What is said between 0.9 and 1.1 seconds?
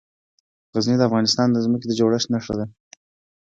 د